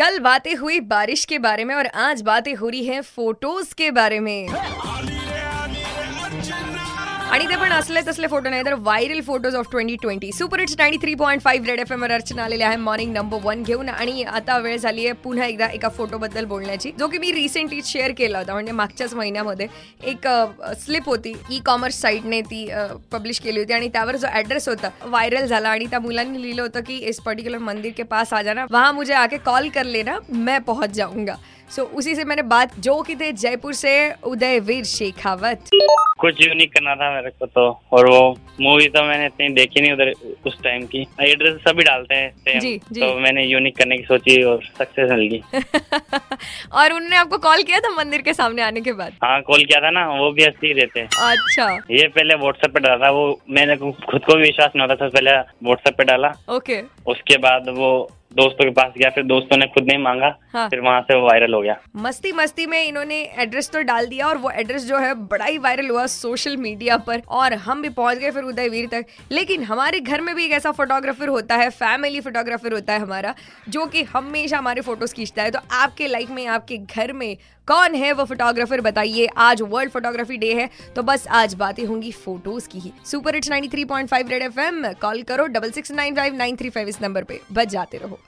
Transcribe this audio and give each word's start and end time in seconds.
कल 0.00 0.18
बातें 0.18 0.54
हुई 0.54 0.78
बारिश 0.80 1.24
के 1.24 1.38
बारे 1.38 1.64
में 1.64 1.74
और 1.74 1.86
आज 2.02 2.20
बातें 2.22 2.54
हो 2.54 2.68
रही 2.68 2.84
हैं 2.84 3.00
फ़ोटोज़ 3.00 3.74
के 3.74 3.90
बारे 3.90 4.20
में। 4.20 4.48
आणि 7.30 7.46
ते 7.48 7.56
पण 7.56 7.72
असले 7.72 8.00
तसले 8.06 8.26
फ़ोटो 8.28 8.50
नाही, 8.50 8.62
तर 8.66 8.74
viral 8.74 9.20
photos 9.26 9.56
of 9.56 9.70
twenty 9.70 9.96
twenty 10.02 10.30
super 10.32 10.60
hits 10.60 10.74
ninety 10.78 10.98
three 11.02 11.14
point 11.14 11.42
five 11.42 11.66
red 11.66 11.80
F 11.80 11.92
वर 11.92 12.10
अर्चना 12.12 12.44
आलेले 12.44 12.64
आहे. 12.64 12.76
मॉर्निंग 12.76 13.12
नंबर 13.12 13.38
वन 13.42 13.62
घेऊन 13.62 13.88
आणि 13.88 14.22
आता 14.22 14.56
वेळ 14.58 14.76
झाली 14.76 15.04
आहे 15.06 15.14
पुन्हा 15.24 15.46
एकदा 15.46 15.66
एका 15.72 15.88
फोटोबद्दल 15.96 16.44
बोलण्याची, 16.44 16.92
जो 16.98 17.08
की 17.08 17.18
मी 17.18 17.32
रिसेंटली 17.32 17.80
शेअर 17.84 18.12
केला 18.18 18.38
होता, 18.38 18.52
म्हणजे 18.52 18.72
मागच्याच 18.72 19.14
महिन्यामध्ये 19.14 19.66
एक 20.10 20.26
स्लिप 20.84 21.08
होती 21.08 21.34
ई 21.50 21.58
कॉमर्स 21.66 22.00
साईटने 22.00 22.40
ती 22.40 22.66
पब्लिश 23.12 23.40
केली 23.40 23.60
होती 23.60 23.72
आणि 23.72 23.88
त्यावर 23.88 24.16
जो 24.16 24.26
ॲड्रेस 24.32 24.68
होता 24.68 24.90
व्हायरल 25.04 25.46
झाला 25.46 25.68
आणि 25.68 25.86
त्या 25.90 26.00
मुलांनी 26.00 26.42
लिहिलं 26.42 26.62
होतं 26.62 26.80
की, 26.80 26.98
इस 26.98 27.20
पर्टिक्युलर 27.20 27.58
मंदिर 27.60 27.92
के 27.96 28.02
पास 28.04 28.32
आ 28.32 28.42
जाना, 28.42 28.66
वहाँ 28.70 28.92
मुझे 28.92 29.14
आके 29.14 29.38
कॉल 29.44 29.68
कर 29.74 29.84
लेना, 29.86 30.18
मैं 30.30 30.60
पहुँच 30.62 30.90
जाऊँगा. 30.90 31.36
सो 31.70 31.82
so, 31.82 31.88
उसी 31.88 32.14
से 32.14 32.24
मैंने 32.24 32.42
बात 32.42 32.78
जो 32.80 33.00
की 33.02 33.14
थे 33.16 33.30
जयपुर 33.32 33.72
से 33.74 33.90
उदय 34.26 34.58
वीर 34.60 34.84
शेखावत। 34.84 35.68
कुछ 36.20 36.40
यूनिक 36.46 36.72
करना 36.72 36.94
था 36.94 37.10
मेरे 37.14 37.30
को 37.30 37.46
तो 37.46 37.62
और 37.92 38.08
वो 38.10 38.20
मूवी 38.60 38.88
तो 38.88 39.02
मैंने 39.02 39.26
इतनी 39.26 39.48
देखी 39.54 39.80
नहीं 39.80 39.92
उधर 39.92 40.10
उस 40.46 40.56
टाइम 40.64 40.86
की। 40.86 41.06
एड्रेस 41.20 41.54
सभी 41.68 41.84
डालते 41.84 42.14
हैं 42.14 42.58
जी, 42.60 42.76
जी। 42.92 43.00
तो 43.00 43.14
मैंने 43.20 43.44
यूनिक 43.44 43.76
करने 43.76 43.96
की 43.98 44.04
सोची 44.04 44.42
और 44.42 44.64
सक्सेस 44.78 45.10
मिल 45.10 45.28
गई। 45.28 45.60
और 46.72 46.92
उन्होंने 46.92 47.16
आपको 47.16 47.38
कॉल 47.38 47.62
किया 47.62 47.78
था 47.80 47.94
मंदिर 47.96 48.22
के 48.22 48.34
सामने 48.34 48.62
आने 48.62 48.80
के 48.80 48.92
बाद? 48.92 49.12
हाँ 49.24 49.40
कॉल 49.42 49.64
किया 49.64 49.80
था 49.80 49.90
ना 49.90 50.06
वो 50.18 50.30
भी 50.32 50.44
हँसी 50.44 50.72
रहते 50.80 51.00
अच्छा। 51.00 51.70
ये 51.90 52.06
पहले 52.08 52.34
व्हाट्सएप 52.34 52.74
पे 52.74 52.80
डाला 52.80 53.06
था 53.06 53.10
वो 53.12 53.26
मैंने 53.50 53.76
खुद 53.76 54.24
को 54.26 54.34
भी 54.36 54.42
विश्वास 54.42 54.72
नहीं 54.76 54.88
होता 54.88 55.04
था 55.04 55.08
पहले 55.08 55.38
व्हाट्सएप 55.66 55.96
पे 55.98 56.04
डाला। 56.04 56.32
ओके 56.56 56.80
उसके 57.12 57.36
बाद 57.48 57.68
वो 57.78 57.90
दोस्तों 58.32 58.64
के 58.64 58.70
पास 58.70 58.92
गया 58.98 59.08
फिर 59.10 59.24
दोस्तों 59.24 59.56
ने 59.56 59.66
खुद 59.66 59.84
नहीं 59.84 59.98
मांगा 59.98 60.26
हाँ। 60.52 60.68
फिर 60.68 60.80
वहाँ 60.80 61.00
से 61.00 61.14
वो 61.14 61.26
वायरल 61.26 61.54
हो 61.54 61.60
गया। 61.62 61.76
मस्ती 61.96 62.32
मस्ती 62.32 62.66
में 62.66 62.82
इन्होंने 62.84 63.16
एड्रेस 63.38 63.70
तो 63.70 63.82
डाल 63.82 64.06
दिया 64.06 64.26
और 64.26 64.38
वो 64.38 64.50
एड्रेस 64.50 64.84
जो 64.84 64.98
है 64.98 65.12
बड़ा 65.26 65.44
ही 65.44 65.58
वायरल 65.58 65.88
हुआ 65.88 66.06
सोशल 66.06 66.56
मीडिया 66.56 66.96
पर 66.98 67.22
और 67.28 67.54
हम 67.54 67.82
भी 67.82 67.88
पहुँच 67.90 68.18
गए 68.18 68.30
फिर 68.30 68.42
उदयवीर 68.42 68.88
तक। 68.88 69.06
लेकिन 69.32 69.62
हमारे 69.62 70.00
घर 70.00 70.20
में 70.20 70.34
भी 70.34 70.44
एक 70.44 70.52
ऐसा 70.52 70.70
फोटोग्राफर 70.72 71.28
होता 71.28 71.56
है 71.56 71.68
फैमिली 71.70 72.20
फोटोग्राफर 72.20 72.72
होता 72.72 72.92
है 72.92 73.00
हमारा 73.00 73.34
जो 73.68 73.86
कि 73.86 74.02
हमेशा 74.02 74.58
हमारे 74.58 74.80
फ़ोटोज़ 74.80 75.14
खींचता 75.14 75.42
है। 75.42 75.50
तो 75.50 75.58
आपके 75.72 76.06
लाइफ 76.06 76.30
में 76.30 76.46
आपके 76.48 76.76
घर 76.78 77.12
में 77.12 77.36
कौन 77.68 77.94
है 77.94 78.12
वो 78.12 78.24
फोटोग्राफर 78.24 78.80
बताइए। 78.80 79.26
आज 79.38 79.62
वर्ल्ड 79.62 79.90
फोटोग्राफी 79.90 80.36
डे 80.36 80.52
है 80.54 80.68
तो 80.96 81.02
बस 81.02 81.26
आज 81.32 81.54
बातें 81.54 81.84
होंगी 81.84 82.12
फ़ोटोज़ 82.14 82.68
की 82.68 82.78
ही। 82.78 82.92
Super 83.04 83.34
hits 83.34 83.50
93.5 83.50 84.30
red 84.30 84.42
FM 84.42 84.92
call 85.02 85.22
करो 85.22 85.46
double 85.48 85.70
six 85.70 85.92
nine 85.92 86.16
five 86.16 86.34
nine 86.36 86.56
three 86.56 86.70
five 86.70 86.88
इस 86.88 87.02
नंबर 87.02 87.24
पे। 87.24 87.40
बच 87.52 87.68
जाते 87.68 87.98
रहो। 87.98 88.19